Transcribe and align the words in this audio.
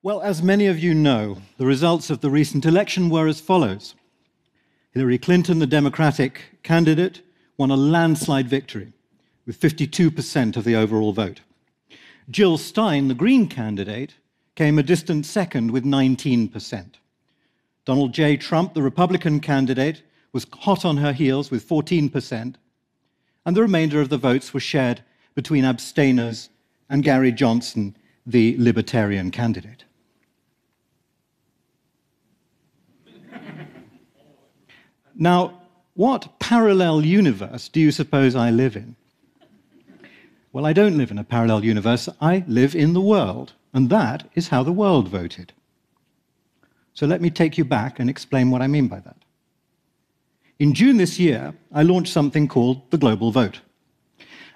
Well, 0.00 0.20
as 0.22 0.44
many 0.44 0.68
of 0.68 0.78
you 0.78 0.94
know, 0.94 1.38
the 1.56 1.66
results 1.66 2.08
of 2.08 2.20
the 2.20 2.30
recent 2.30 2.64
election 2.64 3.10
were 3.10 3.26
as 3.26 3.40
follows 3.40 3.96
Hillary 4.92 5.18
Clinton, 5.18 5.58
the 5.58 5.66
Democratic 5.66 6.40
candidate, 6.62 7.20
won 7.56 7.72
a 7.72 7.76
landslide 7.76 8.48
victory 8.48 8.92
with 9.44 9.58
52% 9.58 10.56
of 10.56 10.62
the 10.62 10.76
overall 10.76 11.12
vote. 11.12 11.40
Jill 12.30 12.58
Stein, 12.58 13.08
the 13.08 13.14
Green 13.14 13.48
candidate, 13.48 14.14
came 14.54 14.78
a 14.78 14.84
distant 14.84 15.26
second 15.26 15.72
with 15.72 15.84
19%. 15.84 16.94
Donald 17.84 18.14
J. 18.14 18.36
Trump, 18.36 18.74
the 18.74 18.82
Republican 18.82 19.40
candidate, 19.40 20.02
was 20.32 20.46
hot 20.60 20.84
on 20.84 20.98
her 20.98 21.12
heels 21.12 21.50
with 21.50 21.68
14%, 21.68 22.54
and 23.44 23.56
the 23.56 23.62
remainder 23.62 24.00
of 24.00 24.10
the 24.10 24.16
votes 24.16 24.54
were 24.54 24.60
shared 24.60 25.02
between 25.34 25.64
abstainers 25.64 26.50
and 26.88 27.02
Gary 27.02 27.32
Johnson, 27.32 27.96
the 28.24 28.54
Libertarian 28.58 29.32
candidate. 29.32 29.84
Now, 35.18 35.62
what 35.94 36.38
parallel 36.38 37.04
universe 37.04 37.68
do 37.68 37.80
you 37.80 37.90
suppose 37.90 38.36
I 38.36 38.50
live 38.50 38.76
in? 38.76 38.94
Well, 40.52 40.64
I 40.64 40.72
don't 40.72 40.96
live 40.96 41.10
in 41.10 41.18
a 41.18 41.24
parallel 41.24 41.64
universe. 41.64 42.08
I 42.20 42.44
live 42.46 42.76
in 42.76 42.92
the 42.92 43.00
world, 43.00 43.52
and 43.74 43.90
that 43.90 44.30
is 44.34 44.48
how 44.48 44.62
the 44.62 44.72
world 44.72 45.08
voted. 45.08 45.52
So 46.94 47.04
let 47.04 47.20
me 47.20 47.30
take 47.30 47.58
you 47.58 47.64
back 47.64 47.98
and 47.98 48.08
explain 48.08 48.50
what 48.50 48.62
I 48.62 48.68
mean 48.68 48.86
by 48.86 49.00
that. 49.00 49.16
In 50.60 50.72
June 50.72 50.96
this 50.96 51.18
year, 51.18 51.54
I 51.72 51.82
launched 51.82 52.12
something 52.12 52.46
called 52.46 52.88
the 52.90 52.98
Global 52.98 53.32
Vote. 53.32 53.60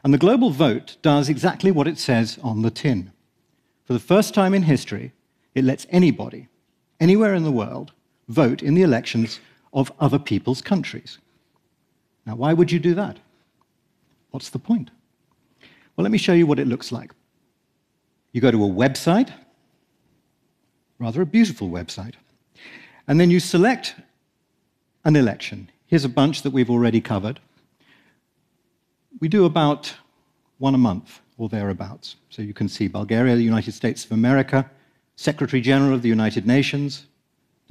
And 0.04 0.14
the 0.14 0.18
Global 0.18 0.50
Vote 0.50 0.96
does 1.02 1.28
exactly 1.28 1.72
what 1.72 1.88
it 1.88 1.98
says 1.98 2.38
on 2.42 2.62
the 2.62 2.70
tin. 2.70 3.12
For 3.84 3.92
the 3.92 3.98
first 3.98 4.32
time 4.32 4.54
in 4.54 4.62
history, 4.62 5.12
it 5.54 5.64
lets 5.64 5.86
anybody, 5.90 6.48
anywhere 7.00 7.34
in 7.34 7.42
the 7.42 7.52
world, 7.52 7.92
vote 8.28 8.62
in 8.62 8.74
the 8.74 8.82
elections 8.82 9.40
of 9.72 9.92
other 9.98 10.18
people's 10.18 10.60
countries. 10.60 11.18
Now, 12.26 12.36
why 12.36 12.52
would 12.52 12.70
you 12.70 12.78
do 12.78 12.94
that? 12.94 13.18
What's 14.30 14.50
the 14.50 14.58
point? 14.58 14.90
Well, 15.96 16.02
let 16.02 16.12
me 16.12 16.18
show 16.18 16.32
you 16.32 16.46
what 16.46 16.58
it 16.58 16.66
looks 16.66 16.92
like. 16.92 17.12
You 18.32 18.40
go 18.40 18.50
to 18.50 18.64
a 18.64 18.68
website, 18.68 19.30
rather 20.98 21.22
a 21.22 21.26
beautiful 21.26 21.68
website, 21.68 22.14
and 23.06 23.20
then 23.20 23.30
you 23.30 23.40
select 23.40 23.94
an 25.04 25.16
election. 25.16 25.70
Here's 25.86 26.04
a 26.04 26.08
bunch 26.08 26.42
that 26.42 26.52
we've 26.52 26.70
already 26.70 27.00
covered. 27.00 27.40
We 29.20 29.28
do 29.28 29.44
about 29.44 29.94
one 30.58 30.74
a 30.74 30.78
month 30.78 31.20
or 31.36 31.48
thereabouts. 31.48 32.16
So 32.30 32.40
you 32.40 32.54
can 32.54 32.68
see 32.68 32.88
Bulgaria, 32.88 33.36
the 33.36 33.42
United 33.42 33.72
States 33.72 34.04
of 34.04 34.12
America, 34.12 34.70
Secretary 35.16 35.60
General 35.60 35.94
of 35.94 36.02
the 36.02 36.08
United 36.08 36.46
Nations, 36.46 37.06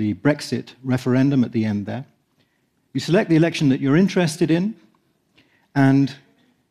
the 0.01 0.15
Brexit 0.15 0.73
referendum 0.83 1.43
at 1.43 1.51
the 1.51 1.63
end 1.63 1.85
there. 1.85 2.03
You 2.91 2.99
select 2.99 3.29
the 3.29 3.35
election 3.35 3.69
that 3.69 3.79
you're 3.79 3.95
interested 3.95 4.49
in, 4.49 4.75
and 5.75 6.15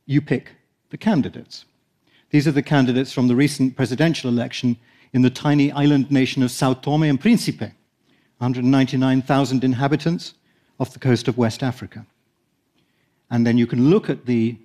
you 0.05 0.21
pick 0.21 0.51
the 0.91 0.99
candidates. 0.99 1.65
These 2.31 2.49
are 2.49 2.53
the 2.53 2.71
candidates 2.75 3.13
from 3.13 3.29
the 3.29 3.37
recent 3.37 3.77
presidential 3.77 4.29
election 4.29 4.77
in 5.13 5.23
the 5.23 5.31
tiny 5.31 5.71
island 5.71 6.11
nation 6.11 6.43
of 6.43 6.51
Sao 6.51 6.75
Tome 6.75 7.05
and 7.05 7.21
Principe, 7.21 7.71
199,000 8.39 9.63
inhabitants 9.63 10.35
off 10.81 10.93
the 10.93 10.99
coast 10.99 11.29
of 11.29 11.39
West 11.39 11.63
Africa. 11.63 12.05
And 13.31 13.47
then 13.47 13.59
you 13.59 13.69
can 13.69 13.91
look 13.91 14.11
at 14.11 14.27
the 14.27 14.57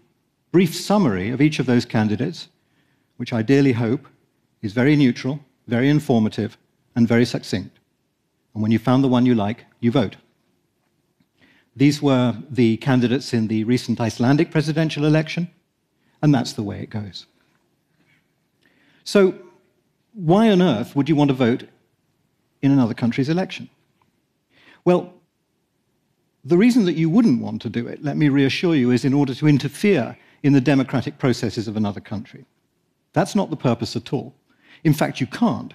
brief 0.51 0.73
summary 0.73 1.29
of 1.29 1.39
each 1.39 1.59
of 1.59 1.67
those 1.67 1.85
candidates, 1.85 2.47
which 3.17 3.31
I 3.31 3.43
dearly 3.43 3.73
hope 3.73 4.07
is 4.63 4.73
very 4.73 4.95
neutral, 4.95 5.39
very 5.67 5.87
informative, 5.87 6.57
and 6.95 7.07
very 7.07 7.25
succinct. 7.25 7.74
And 8.55 8.63
when 8.63 8.71
you 8.71 8.79
found 8.79 9.03
the 9.03 9.09
one 9.09 9.25
you 9.25 9.35
like, 9.35 9.65
you 9.81 9.91
vote. 9.91 10.15
These 11.75 12.01
were 12.01 12.35
the 12.49 12.77
candidates 12.77 13.33
in 13.33 13.47
the 13.47 13.65
recent 13.65 13.99
Icelandic 13.99 14.49
presidential 14.49 15.05
election, 15.05 15.51
and 16.21 16.33
that's 16.33 16.53
the 16.53 16.63
way 16.63 16.79
it 16.79 16.89
goes. 16.89 17.27
So, 19.03 19.35
why 20.13 20.49
on 20.49 20.61
earth 20.61 20.95
would 20.95 21.09
you 21.09 21.17
want 21.17 21.27
to 21.27 21.35
vote 21.35 21.67
in 22.61 22.71
another 22.71 22.93
country's 22.93 23.27
election? 23.27 23.69
Well, 24.85 25.13
the 26.45 26.57
reason 26.57 26.85
that 26.85 26.93
you 26.95 27.09
wouldn't 27.09 27.41
want 27.41 27.61
to 27.63 27.69
do 27.69 27.85
it, 27.87 28.03
let 28.03 28.15
me 28.15 28.29
reassure 28.29 28.75
you, 28.75 28.91
is 28.91 29.03
in 29.03 29.13
order 29.13 29.35
to 29.35 29.47
interfere 29.47 30.17
in 30.43 30.53
the 30.53 30.61
democratic 30.61 31.17
processes 31.17 31.67
of 31.67 31.75
another 31.75 31.99
country. 31.99 32.45
That's 33.11 33.35
not 33.35 33.49
the 33.49 33.57
purpose 33.57 33.97
at 33.97 34.13
all. 34.13 34.33
In 34.85 34.93
fact, 34.93 35.19
you 35.19 35.27
can't, 35.27 35.73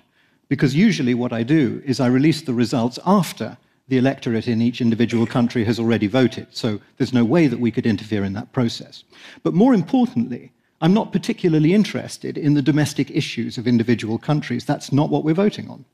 because 0.51 0.75
usually 0.75 1.15
what 1.15 1.33
I 1.33 1.45
do 1.45 1.81
is 1.87 2.01
I 2.01 2.09
release 2.09 2.43
the 2.43 2.53
results 2.53 2.99
after 3.07 3.57
the 3.87 3.99
electorate 3.99 4.49
in 4.49 4.61
each 4.61 4.81
individual 4.81 5.25
country 5.25 5.65
has 5.65 5.79
already 5.79 6.09
voted. 6.09 6.49
So 6.51 6.81
there's 6.97 7.13
no 7.13 7.25
way 7.25 7.47
that 7.47 7.61
we 7.61 7.71
could 7.71 7.87
interfere 7.87 8.25
in 8.25 8.33
that 8.33 8.53
process. 8.53 9.05
But 9.45 9.55
more 9.55 9.73
importantly, 9.73 10.53
I'm 10.81 10.93
not 10.93 11.13
particularly 11.13 11.73
interested 11.73 12.37
in 12.37 12.55
the 12.55 12.63
domestic 12.63 13.13
issues 13.13 13.59
of 13.59 13.69
individual 13.69 14.19
countries. 14.19 14.65
That's 14.65 14.93
not 14.93 15.09
what 15.09 15.23
we're 15.23 15.35
voting 15.35 15.71
on. 15.71 15.85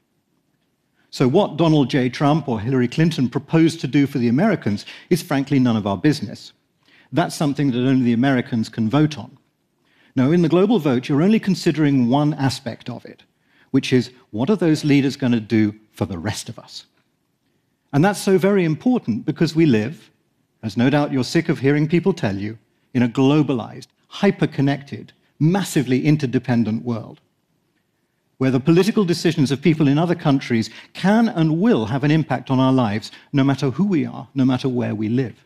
So, 1.11 1.29
what 1.29 1.59
Donald 1.59 1.91
J. 1.91 2.09
Trump 2.09 2.49
or 2.49 2.59
Hillary 2.59 2.89
Clinton 2.89 3.29
proposed 3.29 3.81
to 3.81 3.87
do 3.87 4.07
for 4.07 4.19
the 4.19 4.29
Americans 4.29 4.87
is 5.11 5.23
frankly 5.23 5.59
none 5.59 5.77
of 5.77 5.87
our 5.87 5.99
business. 5.99 6.53
That's 7.13 7.35
something 7.35 7.73
that 7.73 7.87
only 7.87 8.05
the 8.07 8.13
Americans 8.13 8.69
can 8.71 8.89
vote 8.89 9.19
on. 9.19 9.37
Now, 10.15 10.31
in 10.31 10.41
the 10.41 10.49
global 10.49 10.79
vote, 10.79 11.09
you're 11.09 11.23
only 11.23 11.41
considering 11.41 12.09
one 12.09 12.33
aspect 12.35 12.89
of 12.89 13.05
it, 13.05 13.23
which 13.71 13.93
is 13.93 14.11
what 14.31 14.51
are 14.51 14.57
those 14.57 14.85
leaders 14.85 15.17
going 15.17 15.33
to 15.33 15.41
do 15.41 15.75
for 15.93 16.07
the 16.07 16.19
rest 16.19 16.49
of 16.49 16.59
us? 16.59 16.87
And 17.93 18.05
that's 18.05 18.21
so 18.21 18.39
very 18.39 18.65
important 18.65 19.25
because 19.25 19.55
we 19.55 19.67
live, 19.67 20.11
as 20.63 20.77
no 20.77 20.91
doubt 20.91 21.13
you're 21.13 21.25
sick 21.25 21.49
of 21.49 21.61
hearing 21.61 21.89
people 21.89 22.13
tell 22.13 22.37
you, 22.37 22.59
in 22.95 23.03
a 23.03 23.09
globalized, 23.09 23.87
hyper 24.09 24.47
connected, 24.47 25.13
massively 25.39 26.05
interdependent 26.05 26.85
world, 26.85 27.21
where 28.39 28.51
the 28.51 28.61
political 28.61 29.05
decisions 29.05 29.51
of 29.51 29.63
people 29.63 29.89
in 29.89 29.99
other 29.99 30.15
countries 30.15 30.69
can 30.93 31.29
and 31.29 31.61
will 31.61 31.87
have 31.87 32.05
an 32.05 32.11
impact 32.11 32.51
on 32.51 32.61
our 32.61 32.73
lives, 32.73 33.11
no 33.33 33.43
matter 33.43 33.71
who 33.71 33.87
we 33.87 34.05
are, 34.05 34.29
no 34.35 34.45
matter 34.45 34.69
where 34.69 34.95
we 34.95 35.09
live. 35.09 35.45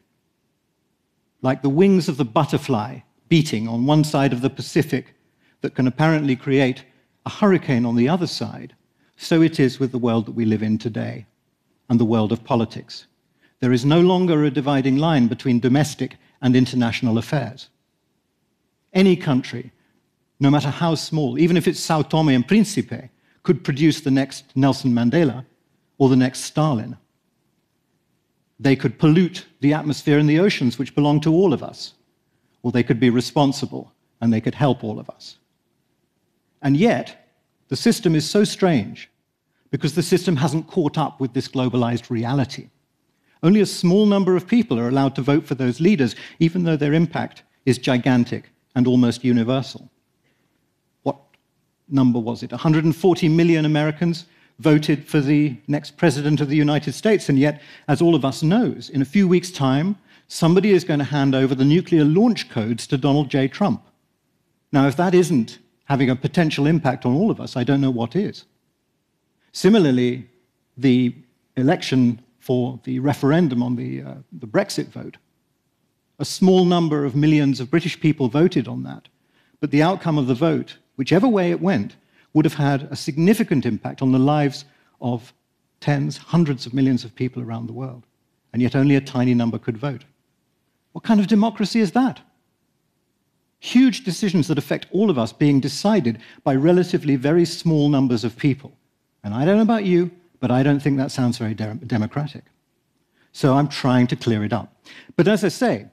Like 1.42 1.62
the 1.62 1.68
wings 1.68 2.08
of 2.08 2.16
the 2.16 2.24
butterfly 2.24 3.00
beating 3.28 3.68
on 3.68 3.86
one 3.86 4.04
side 4.04 4.32
of 4.32 4.42
the 4.42 4.50
Pacific 4.50 5.14
that 5.60 5.74
can 5.74 5.86
apparently 5.86 6.34
create 6.36 6.84
a 7.26 7.30
hurricane 7.30 7.84
on 7.84 7.96
the 7.96 8.08
other 8.08 8.26
side, 8.26 8.74
so 9.16 9.42
it 9.42 9.60
is 9.60 9.78
with 9.78 9.92
the 9.92 9.98
world 9.98 10.26
that 10.26 10.32
we 10.32 10.44
live 10.44 10.62
in 10.62 10.78
today 10.78 11.26
and 11.88 12.00
the 12.00 12.04
world 12.04 12.32
of 12.32 12.44
politics. 12.44 13.06
There 13.60 13.72
is 13.72 13.84
no 13.84 14.00
longer 14.00 14.44
a 14.44 14.50
dividing 14.50 14.96
line 14.96 15.28
between 15.28 15.60
domestic 15.60 16.16
and 16.40 16.56
international 16.56 17.18
affairs. 17.18 17.68
Any 18.92 19.16
country, 19.16 19.72
no 20.38 20.50
matter 20.50 20.70
how 20.70 20.94
small, 20.94 21.38
even 21.38 21.56
if 21.56 21.68
it's 21.68 21.78
Sao 21.78 22.02
Tome 22.02 22.30
and 22.30 22.48
Principe, 22.48 23.10
could 23.42 23.64
produce 23.64 24.00
the 24.00 24.10
next 24.10 24.44
Nelson 24.54 24.92
Mandela 24.92 25.44
or 25.98 26.08
the 26.08 26.16
next 26.16 26.40
Stalin. 26.40 26.96
They 28.58 28.76
could 28.76 28.98
pollute 28.98 29.46
the 29.60 29.74
atmosphere 29.74 30.18
and 30.18 30.28
the 30.28 30.40
oceans, 30.40 30.78
which 30.78 30.94
belong 30.94 31.20
to 31.22 31.32
all 31.32 31.52
of 31.52 31.62
us, 31.62 31.94
or 32.62 32.72
they 32.72 32.82
could 32.82 33.00
be 33.00 33.10
responsible 33.10 33.92
and 34.20 34.32
they 34.32 34.40
could 34.40 34.54
help 34.54 34.84
all 34.84 34.98
of 34.98 35.08
us. 35.10 35.36
And 36.62 36.76
yet, 36.76 37.28
the 37.68 37.76
system 37.76 38.14
is 38.14 38.28
so 38.28 38.44
strange 38.44 39.10
because 39.70 39.94
the 39.94 40.02
system 40.02 40.36
hasn't 40.36 40.66
caught 40.66 40.98
up 40.98 41.20
with 41.20 41.32
this 41.32 41.48
globalized 41.48 42.10
reality. 42.10 42.68
Only 43.42 43.60
a 43.60 43.66
small 43.66 44.06
number 44.06 44.36
of 44.36 44.46
people 44.46 44.78
are 44.78 44.88
allowed 44.88 45.14
to 45.14 45.22
vote 45.22 45.46
for 45.46 45.54
those 45.54 45.80
leaders, 45.80 46.14
even 46.38 46.64
though 46.64 46.76
their 46.76 46.92
impact 46.92 47.42
is 47.64 47.78
gigantic 47.78 48.50
and 48.74 48.86
almost 48.86 49.24
universal. 49.24 49.88
What 51.02 51.16
number 51.88 52.18
was 52.18 52.42
it? 52.42 52.50
140 52.50 53.28
million 53.28 53.64
Americans 53.64 54.26
voted 54.58 55.06
for 55.06 55.20
the 55.20 55.56
next 55.68 55.96
president 55.96 56.40
of 56.40 56.48
the 56.48 56.56
United 56.56 56.92
States, 56.92 57.30
and 57.30 57.38
yet, 57.38 57.62
as 57.88 58.02
all 58.02 58.14
of 58.14 58.26
us 58.26 58.42
knows, 58.42 58.90
in 58.90 59.00
a 59.00 59.06
few 59.06 59.26
weeks' 59.26 59.50
time, 59.50 59.96
somebody 60.28 60.72
is 60.72 60.84
going 60.84 60.98
to 60.98 61.04
hand 61.04 61.34
over 61.34 61.54
the 61.54 61.64
nuclear 61.64 62.04
launch 62.04 62.50
codes 62.50 62.86
to 62.86 62.98
Donald 62.98 63.30
J. 63.30 63.48
Trump. 63.48 63.82
Now, 64.70 64.86
if 64.86 64.96
that 64.96 65.14
isn't 65.14 65.58
having 65.90 66.08
a 66.08 66.14
potential 66.14 66.66
impact 66.66 67.04
on 67.04 67.12
all 67.12 67.32
of 67.32 67.40
us, 67.40 67.56
I 67.56 67.64
don't 67.64 67.80
know 67.80 67.90
what 67.90 68.14
is. 68.14 68.44
Similarly, 69.50 70.24
the 70.76 71.12
election 71.56 72.20
for 72.38 72.78
the 72.84 73.00
referendum 73.00 73.60
on 73.60 73.74
the, 73.74 74.02
uh, 74.02 74.14
the 74.30 74.46
Brexit 74.46 74.86
vote, 74.86 75.16
a 76.20 76.24
small 76.24 76.64
number 76.64 77.04
of 77.04 77.16
millions 77.16 77.58
of 77.58 77.72
British 77.72 77.98
people 77.98 78.28
voted 78.28 78.68
on 78.68 78.84
that. 78.84 79.08
But 79.58 79.72
the 79.72 79.82
outcome 79.82 80.16
of 80.16 80.28
the 80.28 80.34
vote, 80.48 80.76
whichever 80.94 81.26
way 81.26 81.50
it 81.50 81.60
went, 81.60 81.96
would 82.34 82.44
have 82.44 82.54
had 82.54 82.84
a 82.92 82.94
significant 82.94 83.66
impact 83.66 84.00
on 84.00 84.12
the 84.12 84.18
lives 84.20 84.64
of 85.00 85.32
tens, 85.80 86.16
hundreds 86.16 86.66
of 86.66 86.72
millions 86.72 87.02
of 87.02 87.16
people 87.16 87.42
around 87.42 87.66
the 87.66 87.72
world. 87.72 88.04
And 88.52 88.62
yet 88.62 88.76
only 88.76 88.94
a 88.94 89.00
tiny 89.00 89.34
number 89.34 89.58
could 89.58 89.76
vote. 89.76 90.04
What 90.92 91.02
kind 91.02 91.18
of 91.18 91.26
democracy 91.26 91.80
is 91.80 91.90
that? 91.92 92.20
Huge 93.60 94.04
decisions 94.04 94.48
that 94.48 94.58
affect 94.58 94.86
all 94.90 95.10
of 95.10 95.18
us 95.18 95.32
being 95.32 95.60
decided 95.60 96.18
by 96.44 96.54
relatively 96.54 97.16
very 97.16 97.44
small 97.44 97.88
numbers 97.88 98.24
of 98.24 98.36
people. 98.36 98.72
And 99.22 99.34
I 99.34 99.44
don't 99.44 99.56
know 99.56 99.62
about 99.62 99.84
you, 99.84 100.10
but 100.40 100.50
I 100.50 100.62
don't 100.62 100.80
think 100.80 100.96
that 100.96 101.12
sounds 101.12 101.38
very 101.38 101.54
de 101.54 101.74
democratic. 101.86 102.44
So 103.32 103.54
I'm 103.54 103.68
trying 103.68 104.06
to 104.08 104.16
clear 104.16 104.44
it 104.44 104.52
up. 104.52 104.74
But 105.14 105.28
as 105.28 105.44
I 105.44 105.48
say, 105.48 105.86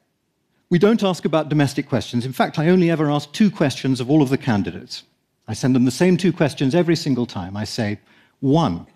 we 0.70 0.80
don't 0.80 1.04
ask 1.04 1.26
about 1.26 1.50
domestic 1.50 1.88
questions. 1.88 2.26
In 2.26 2.34
fact, 2.34 2.58
I 2.58 2.70
only 2.70 2.90
ever 2.90 3.12
ask 3.12 3.32
two 3.32 3.52
questions 3.52 4.00
of 4.00 4.10
all 4.10 4.22
of 4.22 4.30
the 4.30 4.38
candidates. 4.38 5.04
I 5.48 5.54
send 5.54 5.76
them 5.76 5.86
the 5.86 5.92
same 5.92 6.18
two 6.18 6.34
questions 6.34 6.74
every 6.74 6.96
single 6.96 7.26
time. 7.26 7.56
I 7.56 7.64
say, 7.64 8.00
one, 8.40 8.88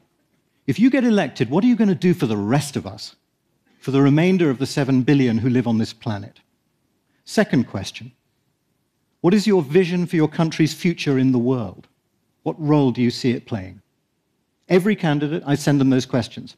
if 0.67 0.79
you 0.79 0.89
get 0.89 1.03
elected, 1.03 1.49
what 1.49 1.63
are 1.63 1.67
you 1.67 1.75
going 1.75 1.87
to 1.87 1.95
do 1.95 2.13
for 2.13 2.25
the 2.25 2.37
rest 2.37 2.75
of 2.75 2.85
us, 2.85 3.15
for 3.79 3.91
the 3.91 4.01
remainder 4.01 4.49
of 4.49 4.59
the 4.59 4.65
seven 4.65 5.03
billion 5.03 5.39
who 5.39 5.49
live 5.49 5.67
on 5.67 5.77
this 5.77 5.93
planet? 5.93 6.39
Second 7.25 7.67
question, 7.67 8.11
what 9.21 9.33
is 9.33 9.47
your 9.47 9.61
vision 9.61 10.05
for 10.05 10.15
your 10.15 10.27
country's 10.27 10.73
future 10.73 11.17
in 11.17 11.31
the 11.31 11.39
world? 11.39 11.87
What 12.43 12.59
role 12.59 12.91
do 12.91 13.01
you 13.01 13.11
see 13.11 13.31
it 13.31 13.45
playing? 13.45 13.81
Every 14.67 14.95
candidate, 14.95 15.43
I 15.45 15.55
send 15.55 15.79
them 15.79 15.89
those 15.89 16.05
questions. 16.05 16.57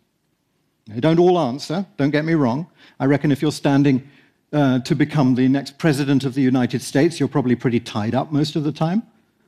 They 0.87 0.99
don't 0.99 1.19
all 1.19 1.39
answer, 1.39 1.85
don't 1.97 2.11
get 2.11 2.25
me 2.25 2.33
wrong. 2.33 2.67
I 2.99 3.05
reckon 3.05 3.31
if 3.31 3.41
you're 3.41 3.51
standing 3.51 4.09
uh, 4.51 4.79
to 4.79 4.95
become 4.95 5.35
the 5.35 5.47
next 5.47 5.77
president 5.77 6.23
of 6.23 6.33
the 6.33 6.41
United 6.41 6.81
States, 6.81 7.19
you're 7.19 7.29
probably 7.29 7.55
pretty 7.55 7.79
tied 7.79 8.15
up 8.15 8.31
most 8.31 8.55
of 8.55 8.63
the 8.63 8.71
time. 8.71 9.03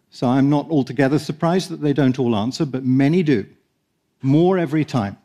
So 0.10 0.28
I'm 0.28 0.50
not 0.50 0.70
altogether 0.70 1.20
surprised 1.20 1.70
that 1.70 1.82
they 1.82 1.94
don't 1.94 2.18
all 2.20 2.36
answer, 2.36 2.66
but 2.66 2.84
many 2.84 3.22
do. 3.22 3.46
More 4.22 4.58
every 4.58 4.86
time. 4.86 5.18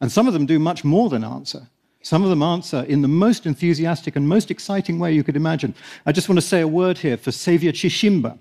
And 0.00 0.10
some 0.10 0.26
of 0.28 0.32
them 0.32 0.46
do 0.46 0.58
much 0.58 0.84
more 0.84 1.08
than 1.08 1.24
answer. 1.24 1.68
Some 2.02 2.22
of 2.22 2.30
them 2.30 2.42
answer 2.42 2.84
in 2.84 3.02
the 3.02 3.08
most 3.08 3.44
enthusiastic 3.44 4.16
and 4.16 4.28
most 4.28 4.50
exciting 4.50 4.98
way 4.98 5.12
you 5.12 5.24
could 5.24 5.36
imagine. 5.36 5.74
I 6.06 6.12
just 6.12 6.28
want 6.28 6.38
to 6.38 6.46
say 6.46 6.60
a 6.60 6.68
word 6.68 6.98
here 6.98 7.16
for 7.16 7.32
Saviour 7.32 7.72
Chishimba, 7.72 8.38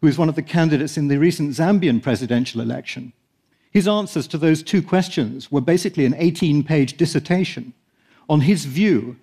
who 0.00 0.06
is 0.06 0.18
one 0.18 0.28
of 0.28 0.34
the 0.34 0.42
candidates 0.42 0.96
in 0.96 1.08
the 1.08 1.18
recent 1.18 1.52
Zambian 1.52 2.02
presidential 2.02 2.60
election. 2.60 3.12
His 3.70 3.88
answers 3.88 4.26
to 4.28 4.38
those 4.38 4.62
two 4.62 4.82
questions 4.82 5.50
were 5.50 5.60
basically 5.60 6.06
an 6.06 6.14
18 6.14 6.62
page 6.62 6.96
dissertation 6.96 7.74
on 8.28 8.40
his 8.40 8.64
view 8.64 9.16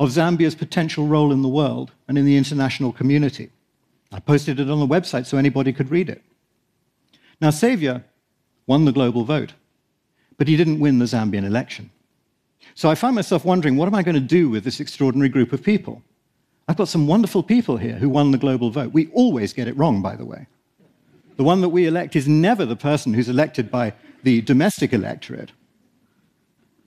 of 0.00 0.10
Zambia's 0.10 0.54
potential 0.54 1.06
role 1.06 1.32
in 1.32 1.42
the 1.42 1.48
world 1.48 1.92
and 2.08 2.18
in 2.18 2.24
the 2.24 2.36
international 2.36 2.92
community. 2.92 3.50
I 4.10 4.20
posted 4.20 4.58
it 4.58 4.70
on 4.70 4.80
the 4.80 4.86
website 4.86 5.26
so 5.26 5.36
anybody 5.36 5.72
could 5.72 5.90
read 5.90 6.08
it. 6.08 6.22
Now, 7.40 7.50
Xavier 7.50 8.04
won 8.66 8.84
the 8.84 8.92
global 8.92 9.24
vote, 9.24 9.52
but 10.36 10.48
he 10.48 10.56
didn't 10.56 10.80
win 10.80 10.98
the 10.98 11.04
Zambian 11.04 11.44
election. 11.44 11.90
So 12.74 12.90
I 12.90 12.94
find 12.94 13.14
myself 13.14 13.44
wondering 13.44 13.76
what 13.76 13.86
am 13.86 13.94
I 13.94 14.02
going 14.02 14.16
to 14.16 14.20
do 14.20 14.48
with 14.48 14.64
this 14.64 14.80
extraordinary 14.80 15.28
group 15.28 15.52
of 15.52 15.62
people? 15.62 16.02
I've 16.66 16.76
got 16.76 16.88
some 16.88 17.06
wonderful 17.06 17.42
people 17.42 17.76
here 17.76 17.94
who 17.96 18.08
won 18.08 18.30
the 18.30 18.38
global 18.38 18.70
vote. 18.70 18.92
We 18.92 19.08
always 19.08 19.52
get 19.52 19.68
it 19.68 19.76
wrong, 19.76 20.02
by 20.02 20.16
the 20.16 20.24
way. 20.24 20.46
The 21.36 21.44
one 21.44 21.60
that 21.60 21.68
we 21.68 21.86
elect 21.86 22.16
is 22.16 22.26
never 22.26 22.64
the 22.64 22.76
person 22.76 23.12
who's 23.12 23.28
elected 23.28 23.70
by 23.70 23.92
the 24.22 24.40
domestic 24.40 24.92
electorate. 24.92 25.52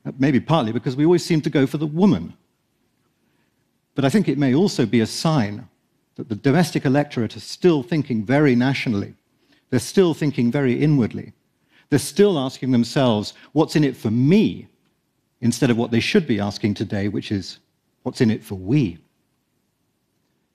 Uh, 0.05 0.11
maybe 0.17 0.39
partly 0.39 0.71
because 0.71 0.95
we 0.95 1.05
always 1.05 1.23
seem 1.23 1.41
to 1.41 1.49
go 1.49 1.67
for 1.67 1.77
the 1.77 1.85
woman. 1.85 2.33
But 3.93 4.05
I 4.05 4.09
think 4.09 4.27
it 4.27 4.37
may 4.37 4.55
also 4.55 4.85
be 4.85 5.01
a 5.01 5.05
sign 5.05 5.67
that 6.15 6.29
the 6.29 6.35
domestic 6.35 6.85
electorate 6.85 7.35
is 7.35 7.43
still 7.43 7.83
thinking 7.83 8.25
very 8.25 8.55
nationally. 8.55 9.13
They're 9.69 9.79
still 9.79 10.13
thinking 10.13 10.51
very 10.51 10.81
inwardly. 10.81 11.33
They're 11.89 11.99
still 11.99 12.39
asking 12.39 12.71
themselves, 12.71 13.33
what's 13.53 13.75
in 13.75 13.83
it 13.83 13.95
for 13.95 14.11
me? 14.11 14.67
Instead 15.41 15.69
of 15.69 15.77
what 15.77 15.91
they 15.91 15.99
should 15.99 16.25
be 16.25 16.39
asking 16.39 16.73
today, 16.73 17.07
which 17.07 17.31
is, 17.31 17.59
what's 18.03 18.21
in 18.21 18.31
it 18.31 18.43
for 18.43 18.55
we? 18.55 18.97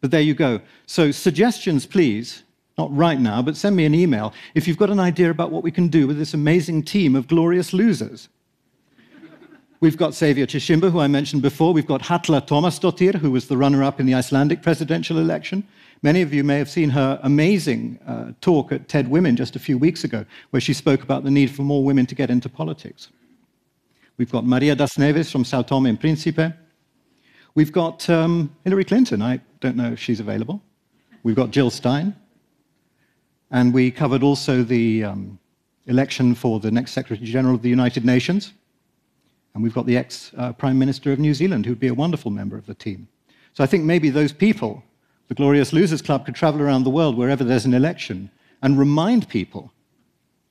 But 0.00 0.11
there 0.11 0.20
you 0.20 0.34
go. 0.34 0.61
So, 0.87 1.11
suggestions, 1.11 1.87
please. 1.87 2.43
Not 2.79 2.94
right 2.96 3.20
now, 3.20 3.43
but 3.43 3.56
send 3.56 3.76
me 3.76 3.84
an 3.84 3.94
email 3.94 4.32
if 4.55 4.67
you've 4.67 4.79
got 4.79 4.88
an 4.90 4.99
idea 4.99 5.31
about 5.31 5.50
what 5.50 5.62
we 5.62 5.70
can 5.70 5.88
do 5.88 6.06
with 6.06 6.19
this 6.19 6.32
amazing 6.32 6.84
team 6.84 7.14
of 7.14 7.29
glorious 7.29 7.73
losers. 7.73 8.29
We've 9.81 9.96
got 9.96 10.14
Saviour 10.14 10.46
Chishimba, 10.46 10.90
who 10.90 11.00
I 11.00 11.06
mentioned 11.06 11.43
before. 11.43 11.73
We've 11.73 11.87
got 11.87 12.02
Halla 12.02 12.40
Tómasdóttir, 12.40 13.17
who 13.17 13.32
was 13.32 13.49
the 13.49 13.56
runner 13.56 13.82
up 13.82 14.00
in 14.00 14.06
the 14.06 14.14
Icelandic 14.14 14.62
presidential 14.62 15.19
election. 15.19 15.64
Many 16.02 16.23
of 16.23 16.32
you 16.32 16.44
may 16.44 16.56
have 16.58 16.70
seen 16.70 16.88
her 16.90 17.19
amazing 17.23 17.99
uh, 18.06 18.32
talk 18.40 18.73
at 18.73 18.88
TED 18.88 19.08
Women 19.08 19.37
just 19.37 19.55
a 19.55 19.58
few 19.58 19.76
weeks 19.76 20.05
ago, 20.05 20.25
where 20.50 20.61
she 20.61 20.73
spoke 20.73 21.02
about 21.02 21.25
the 21.25 21.31
need 21.31 21.50
for 21.50 21.62
more 21.62 21.84
women 21.84 22.06
to 22.06 22.14
get 22.14 22.31
into 22.31 22.49
politics. 22.49 23.08
We've 24.23 24.31
got 24.31 24.47
Maria 24.47 24.77
das 24.77 24.99
Neves 24.99 25.33
from 25.33 25.45
Sao 25.45 25.63
Tome 25.63 25.87
and 25.87 25.99
Principe. 25.99 26.55
We've 27.57 27.73
got 27.73 28.09
um, 28.09 28.55
Hillary 28.63 28.85
Clinton. 28.85 29.21
I 29.21 29.41
don't 29.59 29.75
know 29.75 29.91
if 29.91 29.99
she's 29.99 30.21
available. 30.21 30.63
We've 31.25 31.35
got 31.35 31.51
Jill 31.51 31.71
Stein. 31.71 32.15
And 33.51 33.75
we 33.75 33.91
covered 33.91 34.23
also 34.23 34.63
the 34.63 35.03
um, 35.03 35.41
election 35.89 36.37
for 36.37 36.61
the 36.61 36.71
next 36.71 36.93
Secretary 36.93 37.27
General 37.27 37.57
of 37.57 37.63
the 37.63 37.69
United 37.69 38.05
Nations. 38.05 38.53
And 39.55 39.63
we've 39.65 39.75
got 39.75 39.87
the 39.87 39.97
ex 39.97 40.31
uh, 40.37 40.53
Prime 40.53 40.79
Minister 40.79 41.11
of 41.11 41.19
New 41.19 41.35
Zealand, 41.35 41.67
who'd 41.67 41.81
be 41.81 41.89
a 41.89 41.95
wonderful 41.95 42.31
member 42.31 42.57
of 42.57 42.67
the 42.67 42.75
team. 42.75 43.09
So 43.55 43.65
I 43.65 43.67
think 43.67 43.83
maybe 43.83 44.09
those 44.09 44.33
people, 44.33 44.85
the 45.27 45.35
Glorious 45.35 45.73
Losers 45.73 46.01
Club, 46.01 46.27
could 46.27 46.37
travel 46.37 46.63
around 46.63 46.85
the 46.85 46.91
world 46.91 47.17
wherever 47.17 47.43
there's 47.43 47.65
an 47.65 47.75
election 47.75 48.31
and 48.63 48.79
remind 48.79 49.29
people 49.29 49.73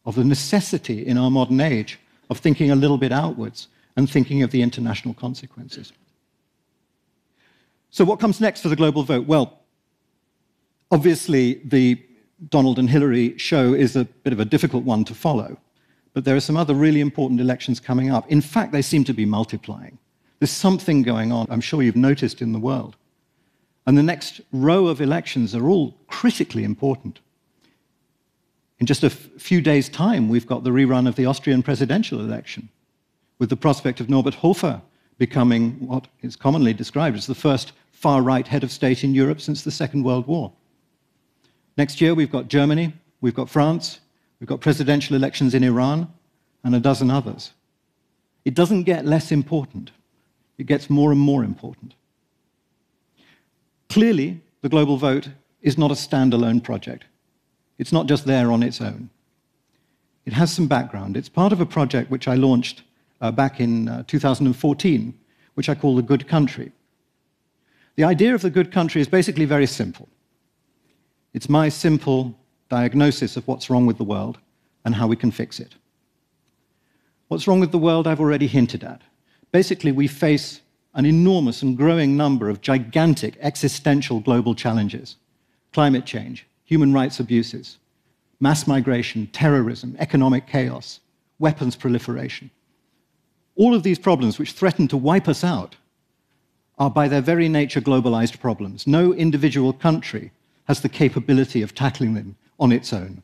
of 0.05 0.15
the 0.15 0.25
necessity 0.25 1.07
in 1.07 1.17
our 1.17 1.31
modern 1.31 1.61
age 1.61 2.00
of 2.31 2.39
thinking 2.39 2.71
a 2.71 2.75
little 2.75 2.97
bit 2.97 3.11
outwards 3.11 3.67
and 3.97 4.09
thinking 4.09 4.41
of 4.41 4.49
the 4.51 4.61
international 4.61 5.13
consequences. 5.13 5.91
So, 7.91 8.05
what 8.05 8.19
comes 8.19 8.39
next 8.39 8.61
for 8.61 8.69
the 8.69 8.75
global 8.75 9.03
vote? 9.03 9.27
Well, 9.27 9.59
obviously, 10.89 11.61
the 11.65 12.01
Donald 12.49 12.79
and 12.79 12.89
Hillary 12.89 13.37
show 13.37 13.73
is 13.73 13.97
a 13.97 14.05
bit 14.05 14.31
of 14.31 14.39
a 14.39 14.45
difficult 14.45 14.85
one 14.85 15.03
to 15.05 15.13
follow. 15.13 15.57
But 16.13 16.23
there 16.23 16.35
are 16.35 16.41
some 16.41 16.57
other 16.57 16.73
really 16.73 17.01
important 17.01 17.41
elections 17.41 17.79
coming 17.79 18.09
up. 18.09 18.29
In 18.31 18.41
fact, 18.41 18.71
they 18.71 18.81
seem 18.81 19.03
to 19.03 19.13
be 19.13 19.25
multiplying. 19.25 19.97
There's 20.39 20.51
something 20.51 21.03
going 21.03 21.31
on, 21.31 21.47
I'm 21.49 21.61
sure 21.61 21.83
you've 21.83 21.95
noticed 21.95 22.41
in 22.41 22.53
the 22.53 22.59
world. 22.59 22.95
And 23.85 23.97
the 23.97 24.03
next 24.03 24.41
row 24.53 24.87
of 24.87 25.01
elections 25.01 25.53
are 25.53 25.67
all 25.67 25.95
critically 26.07 26.63
important. 26.63 27.19
In 28.81 28.87
just 28.87 29.03
a 29.03 29.09
few 29.09 29.61
days' 29.61 29.87
time, 29.87 30.27
we've 30.27 30.47
got 30.47 30.65
the 30.65 30.71
rerun 30.71 31.07
of 31.07 31.15
the 31.15 31.25
Austrian 31.25 31.63
presidential 31.63 32.19
election, 32.19 32.67
with 33.39 33.49
the 33.49 33.55
prospect 33.55 34.01
of 34.01 34.09
Norbert 34.09 34.33
Hofer 34.35 34.81
becoming 35.17 35.73
what 35.87 36.07
is 36.21 36.35
commonly 36.35 36.73
described 36.73 37.15
as 37.15 37.27
the 37.27 37.35
first 37.35 37.71
far 37.93 38.21
right 38.21 38.47
head 38.47 38.63
of 38.63 38.71
state 38.71 39.03
in 39.03 39.13
Europe 39.13 39.39
since 39.39 39.63
the 39.63 39.71
Second 39.71 40.03
World 40.03 40.27
War. 40.27 40.51
Next 41.77 42.01
year, 42.01 42.13
we've 42.13 42.31
got 42.31 42.49
Germany, 42.49 42.91
we've 43.21 43.35
got 43.35 43.49
France, 43.49 44.01
We've 44.41 44.47
got 44.47 44.59
presidential 44.59 45.15
elections 45.15 45.53
in 45.53 45.63
Iran 45.63 46.11
and 46.63 46.73
a 46.73 46.79
dozen 46.79 47.11
others. 47.11 47.51
It 48.43 48.55
doesn't 48.55 48.83
get 48.83 49.05
less 49.05 49.31
important, 49.31 49.91
it 50.57 50.65
gets 50.65 50.89
more 50.89 51.11
and 51.11 51.21
more 51.21 51.43
important. 51.43 51.93
Clearly, 53.87 54.41
the 54.61 54.69
global 54.69 54.97
vote 54.97 55.29
is 55.61 55.77
not 55.77 55.91
a 55.91 55.93
standalone 55.93 56.63
project. 56.63 57.05
It's 57.81 57.91
not 57.91 58.05
just 58.05 58.25
there 58.25 58.51
on 58.51 58.61
its 58.61 58.79
own. 58.79 59.09
It 60.25 60.33
has 60.33 60.53
some 60.53 60.67
background. 60.67 61.17
It's 61.17 61.29
part 61.29 61.51
of 61.51 61.61
a 61.61 61.65
project 61.65 62.11
which 62.11 62.27
I 62.27 62.35
launched 62.35 62.83
uh, 63.21 63.31
back 63.31 63.59
in 63.59 63.89
uh, 63.89 64.03
2014, 64.05 65.17
which 65.55 65.67
I 65.67 65.73
call 65.73 65.95
the 65.95 66.03
Good 66.03 66.27
Country. 66.27 66.71
The 67.95 68.03
idea 68.03 68.35
of 68.35 68.43
the 68.43 68.51
good 68.51 68.71
country 68.71 69.01
is 69.01 69.07
basically 69.07 69.45
very 69.45 69.65
simple. 69.65 70.07
It's 71.33 71.49
my 71.49 71.69
simple 71.69 72.37
diagnosis 72.69 73.35
of 73.35 73.47
what's 73.47 73.67
wrong 73.67 73.87
with 73.87 73.97
the 73.97 74.03
world 74.03 74.37
and 74.85 74.93
how 74.93 75.07
we 75.07 75.15
can 75.15 75.31
fix 75.31 75.59
it. 75.59 75.73
What's 77.29 77.47
wrong 77.47 77.59
with 77.59 77.71
the 77.71 77.79
world, 77.79 78.05
I've 78.05 78.21
already 78.21 78.45
hinted 78.45 78.83
at. 78.83 79.01
Basically, 79.51 79.91
we 79.91 80.07
face 80.07 80.61
an 80.93 81.07
enormous 81.07 81.63
and 81.63 81.75
growing 81.75 82.15
number 82.15 82.47
of 82.47 82.61
gigantic 82.61 83.37
existential 83.41 84.19
global 84.19 84.53
challenges 84.53 85.15
climate 85.73 86.05
change, 86.05 86.45
human 86.71 86.93
rights 86.93 87.19
abuses, 87.19 87.79
mass 88.39 88.65
migration, 88.65 89.27
terrorism, 89.33 89.93
economic 89.99 90.47
chaos, 90.47 91.01
weapons 91.37 91.75
proliferation. 91.75 92.49
All 93.57 93.75
of 93.75 93.83
these 93.83 93.99
problems, 93.99 94.39
which 94.39 94.53
threaten 94.53 94.87
to 94.87 94.95
wipe 94.95 95.27
us 95.27 95.43
out, 95.43 95.75
are 96.79 96.89
by 96.89 97.09
their 97.09 97.19
very 97.19 97.49
nature 97.49 97.81
globalized 97.81 98.39
problems. 98.39 98.87
No 98.87 99.13
individual 99.13 99.73
country 99.73 100.31
has 100.63 100.79
the 100.79 100.87
capability 100.87 101.61
of 101.61 101.75
tackling 101.75 102.13
them 102.13 102.37
on 102.57 102.71
its 102.71 102.93
own. 102.93 103.21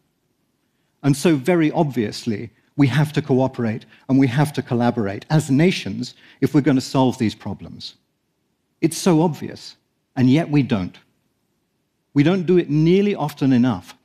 And 1.01 1.15
so, 1.15 1.37
very 1.37 1.71
obviously, 1.71 2.49
we 2.75 2.87
have 2.87 3.13
to 3.13 3.21
cooperate 3.21 3.85
and 4.09 4.19
we 4.19 4.27
have 4.27 4.51
to 4.53 4.61
collaborate 4.61 5.25
as 5.29 5.49
nations 5.49 6.15
if 6.41 6.53
we're 6.53 6.67
going 6.69 6.75
to 6.75 6.81
solve 6.97 7.17
these 7.17 7.33
problems. 7.33 7.95
It's 8.81 8.97
so 8.97 9.21
obvious, 9.21 9.77
and 10.17 10.29
yet 10.29 10.49
we 10.51 10.63
don't. 10.63 10.97
We 12.17 12.23
don't 12.23 12.47
do 12.47 12.57
it 12.57 12.67
nearly 12.67 13.13
often 13.13 13.53
enough. 13.53 13.95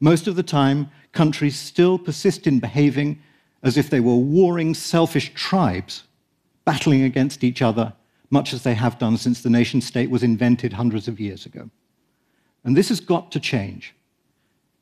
Most 0.00 0.28
of 0.28 0.34
the 0.34 0.42
time, 0.42 0.90
countries 1.12 1.58
still 1.58 1.98
persist 1.98 2.46
in 2.46 2.58
behaving 2.58 3.20
as 3.62 3.76
if 3.76 3.90
they 3.90 4.00
were 4.00 4.16
warring, 4.16 4.72
selfish 4.72 5.34
tribes 5.34 6.04
battling 6.64 7.02
against 7.02 7.44
each 7.44 7.60
other, 7.60 7.92
much 8.30 8.54
as 8.54 8.62
they 8.62 8.72
have 8.72 8.98
done 8.98 9.18
since 9.18 9.42
the 9.42 9.50
nation 9.50 9.82
state 9.82 10.08
was 10.08 10.22
invented 10.22 10.72
hundreds 10.72 11.06
of 11.06 11.20
years 11.20 11.44
ago. 11.44 11.68
And 12.64 12.74
this 12.74 12.88
has 12.88 12.98
got 12.98 13.30
to 13.32 13.40
change. 13.40 13.94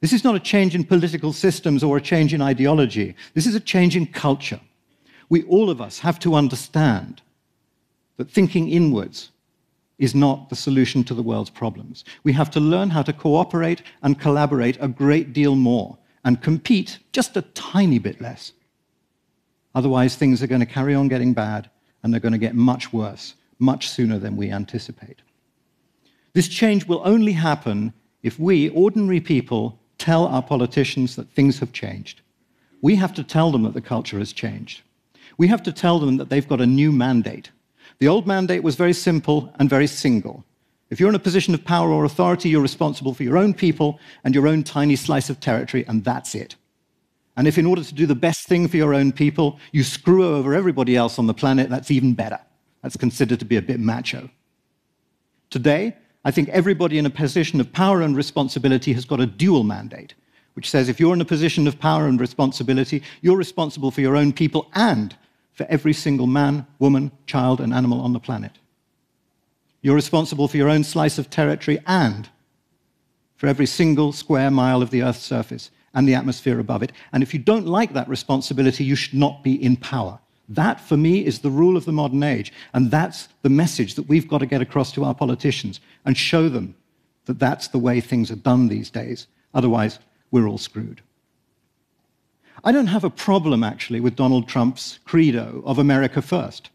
This 0.01 0.13
is 0.13 0.23
not 0.23 0.37
a 0.37 0.47
change 0.53 0.77
in 0.77 0.85
political 0.85 1.33
systems 1.33 1.83
or 1.83 1.97
a 1.97 2.01
change 2.01 2.33
in 2.33 2.41
ideology. 2.41 3.17
This 3.35 3.49
is 3.49 3.57
a 3.57 3.61
change 3.75 3.97
in 3.97 4.07
culture. 4.07 4.61
We, 5.29 5.43
all 5.47 5.69
of 5.69 5.81
us, 5.81 5.99
have 5.99 6.21
to 6.21 6.37
understand 6.37 7.23
that 8.19 8.31
thinking 8.31 8.71
inwards 8.71 9.33
is 9.99 10.15
not 10.15 10.49
the 10.49 10.57
solution 10.57 11.03
to 11.05 11.15
the 11.15 11.23
world's 11.23 11.51
problems. 11.51 12.05
We 12.23 12.33
have 12.33 12.51
to 12.51 12.61
learn 12.61 12.91
how 12.91 13.03
to 13.03 13.13
cooperate 13.13 13.83
and 14.03 14.21
collaborate 14.21 14.77
a 14.81 14.89
great 14.89 15.33
deal 15.33 15.57
more 15.57 15.97
and 16.25 16.43
compete 16.43 16.99
just 17.13 17.37
a 17.37 17.43
tiny 17.43 17.99
bit 17.99 18.21
less. 18.21 18.53
Otherwise, 19.75 20.17
things 20.17 20.43
are 20.43 20.47
going 20.47 20.61
to 20.61 20.67
carry 20.67 20.95
on 20.95 21.09
getting 21.09 21.33
bad 21.33 21.71
and 22.03 22.13
they're 22.13 22.21
going 22.21 22.33
to 22.33 22.39
get 22.39 22.55
much 22.55 22.93
worse 22.93 23.35
much 23.59 23.89
sooner 23.89 24.19
than 24.19 24.37
we 24.37 24.51
anticipate. 24.51 25.23
This 26.33 26.49
change 26.49 26.87
will 26.87 27.03
only 27.05 27.33
happen 27.33 27.93
if 28.23 28.39
we, 28.39 28.69
ordinary 28.71 29.21
people, 29.21 29.79
tell 29.99 30.27
our 30.27 30.43
politicians 30.43 31.17
that 31.17 31.31
things 31.31 31.59
have 31.61 31.73
changed. 31.73 32.21
We 32.83 32.97
have 32.97 33.15
to 33.15 33.25
tell 33.25 33.51
them 33.51 33.63
that 33.63 33.75
the 33.75 33.81
culture 33.81 34.19
has 34.19 34.33
changed. 34.33 34.83
We 35.39 35.49
have 35.49 35.63
to 35.63 35.73
tell 35.73 35.99
them 35.99 36.19
that 36.19 36.29
they've 36.29 36.47
got 36.47 36.61
a 36.61 36.67
new 36.67 36.93
mandate. 36.93 37.51
The 37.99 38.09
old 38.09 38.27
mandate 38.27 38.63
was 38.63 38.77
very 38.77 38.93
simple 38.93 39.53
and 39.59 39.71
very 39.71 39.87
single. 39.87 40.45
If 40.91 41.01
you're 41.01 41.09
in 41.09 41.15
a 41.15 41.21
position 41.21 41.55
of 41.55 41.65
power 41.65 41.91
or 41.91 42.05
authority, 42.05 42.49
you're 42.49 42.61
responsible 42.61 43.15
for 43.15 43.23
your 43.23 43.39
own 43.39 43.55
people 43.55 43.99
and 44.23 44.35
your 44.35 44.47
own 44.47 44.63
tiny 44.63 44.97
slice 44.97 45.31
of 45.31 45.41
territory, 45.41 45.85
and 45.89 46.05
that's 46.05 46.35
it. 46.35 46.57
And 47.37 47.49
if, 47.49 47.59
in 47.59 47.67
order 47.67 47.83
to 47.83 47.95
do 47.95 48.07
the 48.07 48.15
best 48.15 48.47
thing 48.47 48.69
for 48.69 48.77
your 48.77 48.95
own 48.95 49.13
people, 49.13 49.59
you 49.73 49.83
screw 49.83 50.37
over 50.37 50.55
everybody 50.55 50.97
else 50.97 51.19
on 51.19 51.27
the 51.27 51.35
planet, 51.35 51.69
that's 51.69 51.91
even 51.91 52.15
better. 52.15 52.39
That's 52.83 52.97
considered 52.97 53.41
to 53.41 53.45
be 53.45 53.57
a 53.57 53.63
bit 53.63 53.81
macho. 53.81 54.31
Today, 55.51 55.97
I 56.25 56.31
think 56.31 56.49
everybody 56.51 56.99
in 56.99 57.07
a 57.07 57.11
position 57.11 57.61
of 57.61 57.73
power 57.73 58.03
and 58.03 58.17
responsibility 58.17 58.93
has 58.93 59.05
got 59.05 59.21
a 59.21 59.27
dual 59.27 59.65
mandate, 59.65 60.15
which 60.55 60.71
says 60.71 60.89
if 60.89 61.01
you're 61.01 61.15
in 61.15 61.21
a 61.21 61.27
position 61.27 61.67
of 61.67 61.79
power 61.79 62.07
and 62.07 62.21
responsibility, 62.21 63.03
you're 63.23 63.37
responsible 63.37 63.91
for 63.91 64.01
your 64.01 64.17
own 64.17 64.33
people 64.33 64.71
and 64.75 65.17
for 65.57 65.67
every 65.69 65.93
single 65.93 66.27
man, 66.29 66.67
woman, 66.79 67.11
child, 67.27 67.61
and 67.61 67.75
animal 67.75 68.01
on 68.01 68.13
the 68.13 68.21
planet. 68.21 68.53
You're 69.81 69.95
responsible 69.95 70.47
for 70.47 70.57
your 70.59 70.69
own 70.69 70.85
slice 70.85 71.19
of 71.19 71.31
territory 71.31 71.79
and 71.87 72.29
for 73.37 73.47
every 73.47 73.67
single 73.67 74.13
square 74.13 74.51
mile 74.51 74.83
of 74.83 74.91
the 74.91 75.03
Earth's 75.03 75.25
surface 75.25 75.71
and 75.95 76.07
the 76.07 76.15
atmosphere 76.15 76.61
above 76.61 76.83
it. 76.83 76.93
And 77.13 77.23
if 77.23 77.33
you 77.33 77.41
don't 77.41 77.67
like 77.67 77.95
that 77.95 78.09
responsibility, 78.09 78.85
you 78.85 78.97
should 78.97 79.15
not 79.15 79.43
be 79.43 79.55
in 79.61 79.77
power. 79.77 80.19
That, 80.49 80.79
for 80.81 80.97
me, 80.97 81.25
is 81.25 81.41
the 81.41 81.51
rule 81.51 81.77
of 81.77 81.87
the 81.87 81.93
modern 81.93 82.23
age. 82.23 82.53
And 82.75 82.91
that's 82.91 83.29
the 83.43 83.49
message 83.49 83.95
that 83.95 84.09
we've 84.09 84.29
got 84.29 84.39
to 84.39 84.47
get 84.47 84.61
across 84.61 84.93
to 84.93 85.05
our 85.05 85.15
politicians 85.15 85.81
and 86.05 86.17
show 86.17 86.49
them 86.49 86.75
that 87.25 87.39
that's 87.39 87.69
the 87.69 87.79
way 87.79 88.01
things 88.01 88.31
are 88.31 88.37
done 88.37 88.69
these 88.69 88.91
days. 88.91 89.27
Otherwise, 89.55 89.99
we're 90.31 90.47
all 90.47 90.59
screwed. 90.59 91.01
I 92.67 92.73
don't 92.73 92.89
have 92.89 93.05
a 93.05 93.11
problem, 93.11 93.63
actually, 93.63 94.01
with 94.01 94.17
Donald 94.17 94.49
Trump's 94.49 94.99
credo 95.05 95.63
of 95.65 95.79
America 95.79 96.21
first. 96.21 96.71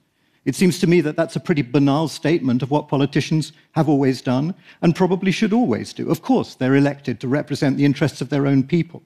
It 0.46 0.56
seems 0.56 0.80
to 0.80 0.88
me 0.88 1.02
that 1.02 1.18
that's 1.18 1.36
a 1.36 1.40
pretty 1.42 1.64
banal 1.64 2.08
statement 2.08 2.64
of 2.64 2.72
what 2.72 2.88
politicians 2.88 3.52
have 3.74 3.90
always 3.90 4.22
done 4.22 4.56
and 4.82 4.96
probably 4.96 5.34
should 5.34 5.52
always 5.52 5.92
do. 5.92 6.10
Of 6.10 6.22
course, 6.22 6.56
they're 6.56 6.78
elected 6.78 7.20
to 7.20 7.28
represent 7.28 7.76
the 7.76 7.84
interests 7.84 8.22
of 8.22 8.30
their 8.30 8.48
own 8.48 8.64
people. 8.64 9.04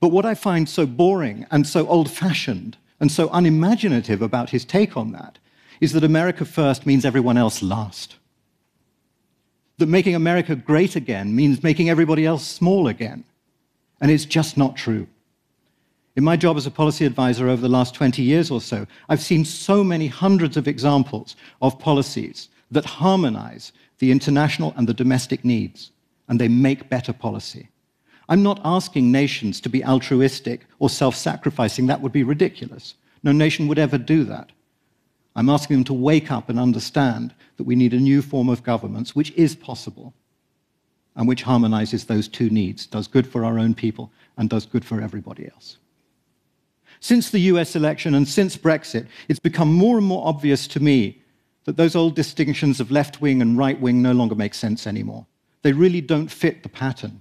But 0.00 0.08
what 0.08 0.26
I 0.26 0.34
find 0.34 0.68
so 0.68 0.84
boring 0.84 1.46
and 1.52 1.64
so 1.64 1.86
old 1.86 2.10
fashioned 2.10 2.76
and 2.98 3.12
so 3.12 3.30
unimaginative 3.32 4.20
about 4.20 4.50
his 4.50 4.64
take 4.64 4.96
on 4.96 5.12
that 5.12 5.38
is 5.80 5.92
that 5.92 6.02
America 6.02 6.44
first 6.44 6.86
means 6.86 7.04
everyone 7.04 7.38
else 7.38 7.62
last. 7.62 8.16
That 9.78 9.86
making 9.86 10.16
America 10.16 10.56
great 10.56 10.96
again 10.96 11.36
means 11.36 11.62
making 11.62 11.88
everybody 11.88 12.26
else 12.26 12.44
small 12.44 12.88
again. 12.88 13.22
And 14.00 14.10
it's 14.10 14.24
just 14.24 14.56
not 14.56 14.74
true. 14.76 15.06
In 16.14 16.24
my 16.24 16.36
job 16.36 16.58
as 16.58 16.66
a 16.66 16.70
policy 16.70 17.06
advisor 17.06 17.48
over 17.48 17.62
the 17.62 17.68
last 17.68 17.94
20 17.94 18.22
years 18.22 18.50
or 18.50 18.60
so, 18.60 18.86
I've 19.08 19.22
seen 19.22 19.46
so 19.46 19.82
many 19.82 20.08
hundreds 20.08 20.58
of 20.58 20.68
examples 20.68 21.36
of 21.62 21.78
policies 21.78 22.50
that 22.70 22.84
harmonize 22.84 23.72
the 23.98 24.10
international 24.10 24.74
and 24.76 24.86
the 24.86 24.94
domestic 24.94 25.42
needs, 25.44 25.90
and 26.28 26.38
they 26.38 26.48
make 26.48 26.90
better 26.90 27.14
policy. 27.14 27.68
I'm 28.28 28.42
not 28.42 28.60
asking 28.62 29.10
nations 29.10 29.60
to 29.62 29.70
be 29.70 29.84
altruistic 29.84 30.66
or 30.78 30.90
self 30.90 31.16
sacrificing. 31.16 31.86
That 31.86 32.02
would 32.02 32.12
be 32.12 32.24
ridiculous. 32.24 32.94
No 33.22 33.32
nation 33.32 33.66
would 33.68 33.78
ever 33.78 33.96
do 33.96 34.24
that. 34.24 34.50
I'm 35.34 35.48
asking 35.48 35.76
them 35.76 35.84
to 35.84 35.94
wake 35.94 36.30
up 36.30 36.50
and 36.50 36.58
understand 36.58 37.34
that 37.56 37.64
we 37.64 37.74
need 37.74 37.94
a 37.94 38.00
new 38.00 38.20
form 38.20 38.50
of 38.50 38.62
governance, 38.62 39.16
which 39.16 39.30
is 39.32 39.54
possible 39.56 40.12
and 41.16 41.26
which 41.28 41.42
harmonizes 41.42 42.04
those 42.04 42.28
two 42.28 42.50
needs, 42.50 42.86
does 42.86 43.06
good 43.06 43.26
for 43.26 43.44
our 43.44 43.58
own 43.58 43.74
people 43.74 44.10
and 44.36 44.48
does 44.48 44.66
good 44.66 44.84
for 44.84 45.00
everybody 45.00 45.48
else. 45.54 45.78
Since 47.02 47.30
the 47.30 47.40
US 47.40 47.74
election 47.74 48.14
and 48.14 48.28
since 48.28 48.56
Brexit, 48.56 49.08
it's 49.26 49.40
become 49.40 49.74
more 49.74 49.98
and 49.98 50.06
more 50.06 50.24
obvious 50.24 50.68
to 50.68 50.78
me 50.78 51.20
that 51.64 51.76
those 51.76 51.96
old 51.96 52.14
distinctions 52.14 52.78
of 52.78 52.92
left 52.92 53.20
wing 53.20 53.42
and 53.42 53.58
right 53.58 53.78
wing 53.80 54.00
no 54.00 54.12
longer 54.12 54.36
make 54.36 54.54
sense 54.54 54.86
anymore. 54.86 55.26
They 55.62 55.72
really 55.72 56.00
don't 56.00 56.30
fit 56.30 56.62
the 56.62 56.68
pattern. 56.68 57.20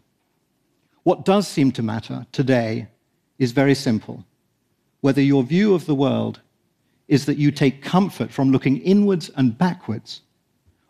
What 1.02 1.26
does 1.26 1.48
seem 1.48 1.72
to 1.72 1.82
matter 1.82 2.28
today 2.32 2.90
is 3.40 3.54
very 3.54 3.74
simple 3.74 4.24
whether 5.00 5.20
your 5.20 5.42
view 5.42 5.74
of 5.74 5.88
the 5.88 5.96
world 5.96 6.42
is 7.08 7.26
that 7.26 7.40
you 7.40 7.50
take 7.50 7.82
comfort 7.82 8.30
from 8.32 8.52
looking 8.52 8.78
inwards 8.84 9.32
and 9.36 9.58
backwards, 9.58 10.22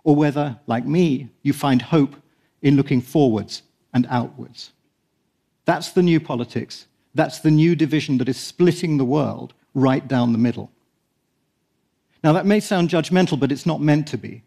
or 0.03 0.17
whether, 0.17 0.59
like 0.67 0.85
me, 0.85 1.29
you 1.43 1.53
find 1.53 1.81
hope 1.81 2.17
in 2.61 2.75
looking 2.75 2.99
forwards 2.99 3.63
and 3.93 4.05
outwards. 4.09 4.73
That's 5.63 5.91
the 5.91 6.03
new 6.03 6.19
politics. 6.19 6.87
That's 7.13 7.39
the 7.39 7.51
new 7.51 7.75
division 7.75 8.17
that 8.19 8.29
is 8.29 8.37
splitting 8.37 8.97
the 8.97 9.05
world 9.05 9.53
right 9.73 10.07
down 10.07 10.31
the 10.31 10.37
middle. 10.37 10.71
Now, 12.23 12.33
that 12.33 12.45
may 12.45 12.59
sound 12.59 12.89
judgmental, 12.89 13.39
but 13.39 13.51
it's 13.51 13.65
not 13.65 13.81
meant 13.81 14.07
to 14.07 14.17
be. 14.17 14.43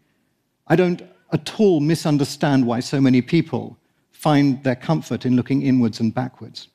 I 0.67 0.75
don't 0.75 1.01
at 1.31 1.59
all 1.59 1.79
misunderstand 1.79 2.65
why 2.65 2.79
so 2.79 3.01
many 3.01 3.21
people 3.21 3.77
find 4.11 4.63
their 4.63 4.75
comfort 4.75 5.25
in 5.25 5.35
looking 5.35 5.61
inwards 5.61 5.99
and 5.99 6.13
backwards. 6.13 6.69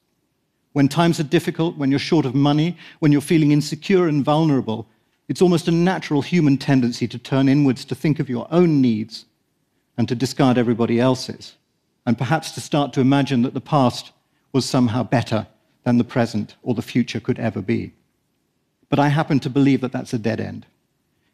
When 0.73 0.89
times 0.89 1.19
are 1.19 1.25
difficult, 1.25 1.77
when 1.77 1.91
you're 1.91 1.99
short 1.99 2.27
of 2.27 2.35
money, 2.35 2.77
when 3.01 3.11
you're 3.11 3.21
feeling 3.21 3.51
insecure 3.51 4.07
and 4.07 4.25
vulnerable, 4.25 4.87
it's 5.29 5.43
almost 5.43 5.67
a 5.69 5.73
natural 5.73 6.23
human 6.23 6.59
tendency 6.59 7.09
to 7.09 7.19
turn 7.19 7.49
inwards 7.49 7.85
to 7.87 7.95
think 7.95 8.21
of 8.21 8.29
your 8.29 8.47
own 8.51 8.81
needs 8.81 9.25
and 9.97 10.07
to 10.09 10.15
discard 10.15 10.59
everybody 10.59 11.01
else's, 11.01 11.57
and 12.07 12.17
perhaps 12.17 12.53
to 12.53 12.61
start 12.61 12.93
to 12.93 13.01
imagine 13.01 13.43
that 13.43 13.55
the 13.55 13.61
past 13.61 14.13
was 14.53 14.65
somehow 14.65 15.03
better 15.03 15.47
than 15.85 15.99
the 15.99 16.05
present 16.05 16.57
or 16.63 16.75
the 16.75 16.83
future 16.83 17.21
could 17.21 17.39
ever 17.39 17.63
be. 17.63 17.93
But 18.89 18.99
I 18.99 19.09
happen 19.09 19.41
to 19.41 19.51
believe 19.51 19.81
that 19.81 19.93
that's 19.93 20.13
a 20.13 20.19
dead 20.19 20.41
end. 20.41 20.67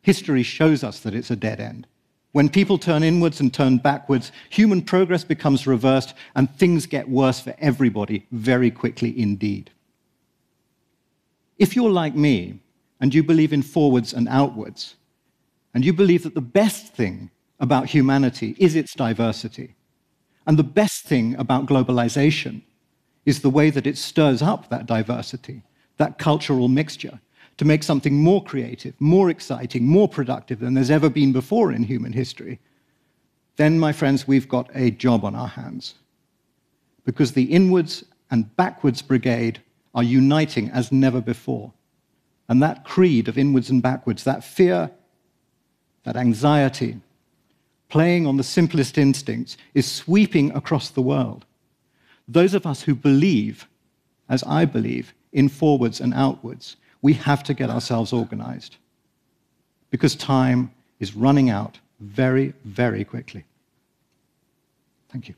History 0.02 0.42
shows 0.42 0.84
us 0.84 1.00
that 1.00 1.14
it's 1.14 1.30
a 1.30 1.36
dead 1.36 1.58
end. 1.58 1.86
When 2.32 2.48
people 2.50 2.76
turn 2.76 3.02
inwards 3.02 3.40
and 3.40 3.52
turn 3.52 3.78
backwards, 3.78 4.30
human 4.50 4.82
progress 4.82 5.24
becomes 5.24 5.66
reversed 5.66 6.14
and 6.34 6.50
things 6.50 6.84
get 6.84 7.08
worse 7.08 7.40
for 7.40 7.54
everybody 7.58 8.26
very 8.30 8.70
quickly 8.70 9.18
indeed. 9.18 9.70
If 11.58 11.74
you're 11.74 11.90
like 11.90 12.14
me 12.14 12.60
and 13.00 13.14
you 13.14 13.22
believe 13.22 13.52
in 13.52 13.62
forwards 13.62 14.12
and 14.12 14.28
outwards, 14.28 14.96
and 15.72 15.84
you 15.84 15.92
believe 15.92 16.22
that 16.24 16.34
the 16.34 16.40
best 16.40 16.94
thing 16.94 17.30
about 17.58 17.86
humanity 17.86 18.54
is 18.58 18.76
its 18.76 18.94
diversity, 18.94 19.74
and 20.46 20.58
the 20.58 20.62
best 20.64 21.04
thing 21.04 21.34
about 21.36 21.66
globalization 21.66 22.62
is 23.26 23.42
the 23.42 23.50
way 23.50 23.68
that 23.68 23.86
it 23.86 23.98
stirs 23.98 24.40
up 24.40 24.70
that 24.70 24.86
diversity, 24.86 25.62
that 25.98 26.18
cultural 26.18 26.68
mixture, 26.68 27.20
to 27.58 27.64
make 27.64 27.82
something 27.82 28.14
more 28.14 28.42
creative, 28.42 28.94
more 29.00 29.28
exciting, 29.28 29.86
more 29.86 30.08
productive 30.08 30.60
than 30.60 30.74
there's 30.74 30.90
ever 30.90 31.10
been 31.10 31.32
before 31.32 31.72
in 31.72 31.82
human 31.82 32.12
history, 32.12 32.58
then, 33.56 33.78
my 33.78 33.92
friends, 33.92 34.28
we've 34.28 34.48
got 34.48 34.70
a 34.74 34.90
job 34.90 35.24
on 35.24 35.34
our 35.34 35.48
hands. 35.48 35.94
Because 37.04 37.32
the 37.32 37.44
inwards 37.44 38.04
and 38.30 38.54
backwards 38.56 39.00
brigade 39.00 39.62
are 39.94 40.02
uniting 40.02 40.70
as 40.70 40.92
never 40.92 41.22
before. 41.22 41.72
And 42.48 42.62
that 42.62 42.84
creed 42.84 43.28
of 43.28 43.38
inwards 43.38 43.70
and 43.70 43.82
backwards, 43.82 44.24
that 44.24 44.44
fear, 44.44 44.90
that 46.04 46.16
anxiety, 46.16 47.00
playing 47.88 48.26
on 48.26 48.36
the 48.36 48.44
simplest 48.44 48.98
instincts, 48.98 49.56
is 49.72 49.90
sweeping 49.90 50.50
across 50.54 50.90
the 50.90 51.00
world. 51.00 51.45
Those 52.28 52.54
of 52.54 52.66
us 52.66 52.82
who 52.82 52.94
believe, 52.94 53.66
as 54.28 54.42
I 54.44 54.64
believe, 54.64 55.14
in 55.32 55.48
forwards 55.48 56.00
and 56.00 56.12
outwards, 56.14 56.76
we 57.02 57.12
have 57.14 57.42
to 57.44 57.54
get 57.54 57.70
ourselves 57.70 58.12
organized 58.12 58.76
because 59.90 60.14
time 60.16 60.70
is 60.98 61.14
running 61.14 61.50
out 61.50 61.78
very, 62.00 62.52
very 62.64 63.04
quickly. 63.04 63.44
Thank 65.08 65.28
you. 65.28 65.34